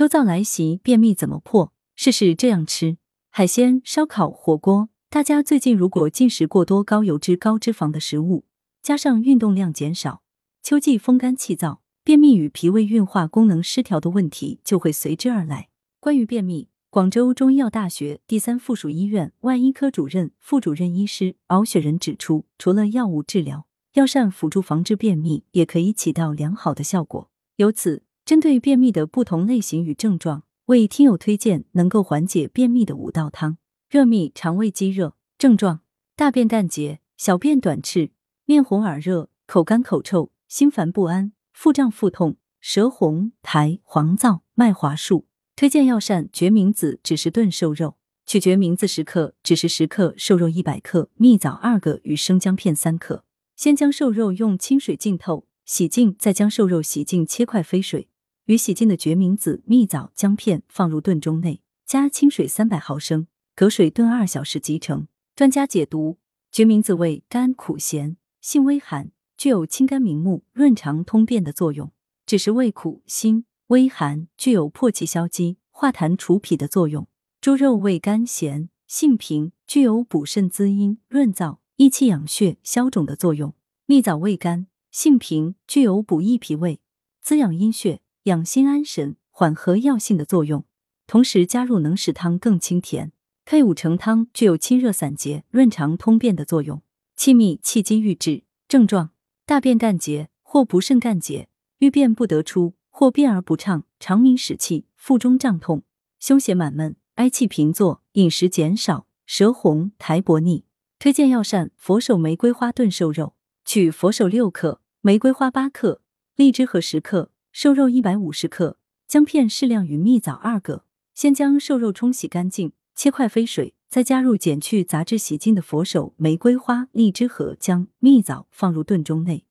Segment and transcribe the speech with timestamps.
[0.00, 1.74] 秋燥来袭，便秘怎么破？
[1.94, 2.96] 试试这样吃：
[3.28, 4.88] 海鲜、烧烤、火锅。
[5.10, 8.46] 大家最近如果进食过多高油脂、高脂肪的食物，
[8.80, 10.22] 加上运动量减少，
[10.62, 15.68] 秋季风干气燥，便秘与脾胃运化功能失调的问题就会随之而来。
[16.00, 27.28] 关于便秘，广州中医药大学第三附属医院外医科主任、副主任医师敖雪仁指出，除了药物治疗，药膳辅助防治便秘也可以起到良好的效果。
[27.56, 33.56] 由此，针对便秘的不同类型与症状，为听友推荐能够缓解便秘的五道汤。
[33.88, 35.80] 热秘肠胃积热症状：
[36.14, 38.12] 大便淡结、小便短赤、
[38.44, 45.26] 面红耳热、口干口臭、心烦不安、腹胀腹痛、舌红苔黄燥、脉滑数。
[45.56, 53.24] 推荐药膳：决明子枳实炖瘦肉，取决明子十克，枳实十克，瘦肉一百克，蜜枣二个与生姜片三克。
[53.56, 58.06] 先将瘦肉用清水浸透，洗净，再将瘦肉洗净切块飞水，
[58.50, 63.28] 与洗净的决明子、蜜枣、姜片放入炖盅内，加清水三百毫升。
[63.54, 65.06] 隔水炖二小时即成。
[65.36, 66.18] 专家解读：
[66.50, 71.90] 决明子味甘苦咸，性微寒，具有清肝明目、润肠通便的作用；
[72.26, 77.04] 只是味苦辛、微寒，具有破气消积、化痰除痞的作用；
[77.40, 83.52] 猪肉味甘咸，性平，具有补肾滋阴、润燥、益气养血、消肿的作用；
[83.86, 86.80] 蜜枣味甘，性平，具有补益脾胃、
[87.22, 90.64] 滋养阴血、养心安神、缓和药性的作用。
[91.08, 93.10] 同时加入能使汤更清甜。
[93.44, 96.82] 配五成汤具有清热散结、润肠通便的作用。
[97.16, 99.10] 气密气机郁滞症状：
[99.44, 105.82] 大便干结或不甚干结，欲便不得出，或便而不畅，肠鸣使气，腹中胀痛，
[106.20, 110.64] 胸胁满闷，嗳气频作，饮食减少，舌红苔薄腻。
[111.00, 116.00] 推荐药膳：佛手玫瑰花炖瘦肉，取佛手六克，玫瑰花八克，
[116.36, 120.84] 荔枝核十克，瘦肉一百五十克，姜片适量与蜜枣二个。
[121.14, 122.72] 先将瘦肉冲洗干净。
[122.94, 129.46] 切块飞水，再加入剪去杂质、洗净的佛手、玫瑰花、荔枝核、姜、蜜枣，放入炖盅内，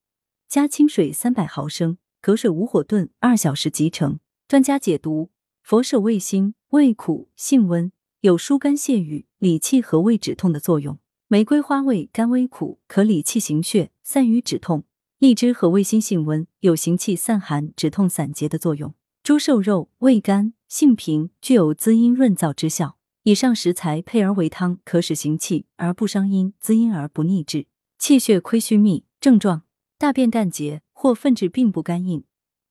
[0.48, 4.20] 加清水三百毫升，隔水无火炖二小时即成。
[4.48, 5.32] 专家解读：
[5.64, 7.92] 佛手味辛，味苦，性温，
[8.22, 10.98] 有疏肝泄郁、理气和胃止痛的作用；
[11.28, 14.84] 玫瑰花味甘微苦，可理气行血、散瘀止痛；
[15.20, 18.94] 荔枝和味辛性温，有行气散寒、止痛散结的作用。
[19.22, 22.98] 猪瘦肉味甘，性平，具有滋阴润燥之效。
[23.24, 27.68] 以上食材配而为汤，可使行气而不伤阴，滋阴而不逆滞。
[27.98, 29.64] 气血亏虚秘症状：
[29.98, 32.24] 大便干结或粪质并不干硬，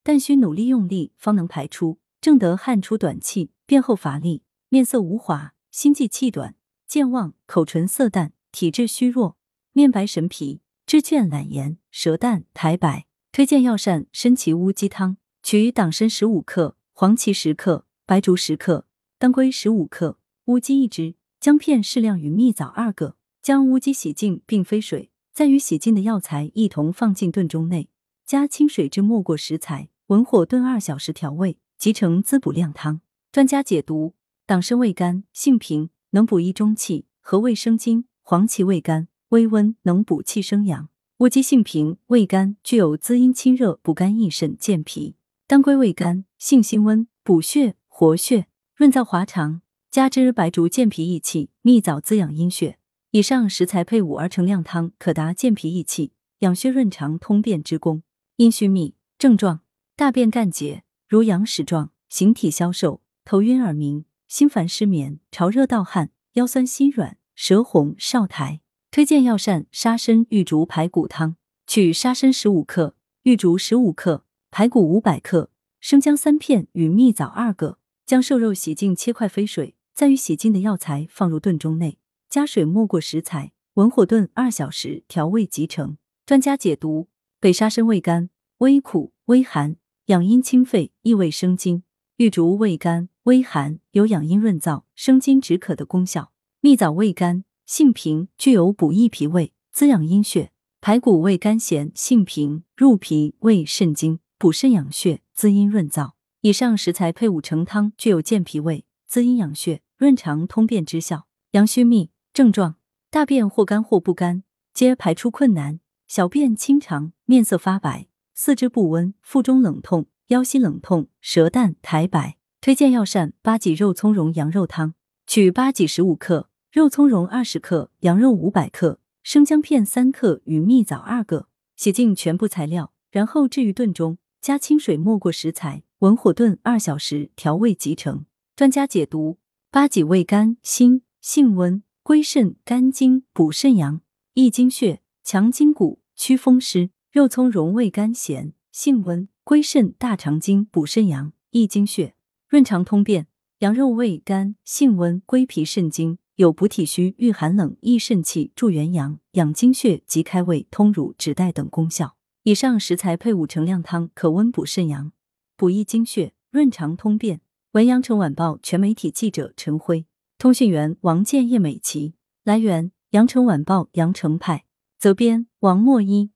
[0.03, 6.55] 但需努力用力方能排出，正得汗出短气，便后乏力，面色无华，心悸气短，
[6.87, 9.37] 健忘，口唇色淡，体质虚弱，
[9.75, 13.05] 面白神疲，肢倦懒言，舌淡苔白。
[13.31, 18.87] 推荐药膳：参芪乌鸡汤，取党参十五克，黄芪十克，白术十克，
[19.19, 20.19] 当归十五克。
[20.47, 27.91] 乌鸡一只，姜片适量与蜜枣二个，将乌鸡洗净并飞水，再与洗净的药材一同放进炖盅内，
[28.25, 33.03] 加清水至没过食材，文火炖二小时调味，即成滋补靓汤。
[33.31, 34.15] 专家解读：
[34.47, 45.17] 党参味甘，性平，能补益中气，和胃生津；黄芪味甘，微温，能补气生阳；乌鸡性平，味甘，具有滋阴清热、补肝益肾、健脾；
[45.47, 49.61] 当归味甘，性辛温，补血活血、润燥滑肠。
[49.91, 52.79] 加之白术健脾益气，蜜枣滋养阴血，
[53.11, 58.03] 以上食材配伍而成靓汤，可达健脾益气、养血润肠、通便之功。
[58.37, 59.61] 阴虚秘症状：
[59.95, 68.61] 大便干结，如羊屎状，形体消瘦，头晕耳鸣，心烦失眠，潮热盗汗，腰酸心软，舌红少苔。
[68.91, 71.37] 推荐药膳：沙参玉竹排骨汤。
[71.67, 79.75] 取沙参十五克，玉竹十五克，排骨五百克，生姜三片与蜜枣二个，将瘦肉洗净切块飞水。
[79.95, 81.99] 再与洗净的药材放入炖盅内，
[82.31, 85.99] 加水没过食材，文火炖二小时，调味即成。
[86.25, 87.09] 专家解读：
[87.41, 89.77] 北沙参味甘，微苦微寒，
[90.07, 91.83] 养阴清肺，益胃生津；
[92.17, 96.31] 玉竹味甘微寒，有养阴润燥、生津止渴的功效；
[96.61, 106.13] 蜜枣味甘，性平，具有补益脾胃、滋养阴血；排骨味甘咸，性平，入脾胃肾经，补肾养血、滋阴润燥。
[106.41, 109.83] 以上食材配伍成汤，具有健脾胃、滋阴养血。
[109.99, 111.27] 润肠通便之效。
[111.51, 112.77] 阳虚秘症状：
[113.11, 122.39] 大便或干或不干，皆排出困难，小便清长，面色发白，四肢不温，腹中冷痛，腰膝冷痛，舌淡苔白。
[122.63, 124.95] 推荐药膳：八戟肉苁蓉羊肉汤。
[125.27, 138.27] 取八脊十五克，肉苁蓉二十克，羊肉五百克，生姜片三克与蜜枣二个，洗净全部材料，然后置于炖中，加清水没过食材，文火炖二小时，调味即成。
[138.55, 139.39] 专家解读：
[139.73, 144.01] 八己味甘辛，性温，归肾、肝经，补肾阳，
[144.35, 146.91] 益精血，强筋骨，祛风湿。
[147.11, 152.15] 肉葱蓉味甘咸，性温，归肾、大肠经，补肾阳，益精血，
[152.47, 153.27] 润肠通便。
[153.59, 156.19] 羊肉味甘，性温，归脾肾经。
[156.39, 162.15] 有补体虚、御寒冷、益肾气、助元阳、养精血及开胃、通乳、止带等功效。
[162.45, 165.11] 以上食材配伍成靓汤，可温补肾阳、
[165.57, 167.41] 补益精血、润肠通便。
[167.73, 170.07] 文阳城晚报全媒体记者陈辉，
[170.39, 172.15] 通讯员王建叶美琪。
[172.45, 174.65] 来源：阳城晚报阳城派。
[174.97, 176.31] 责编：王墨一。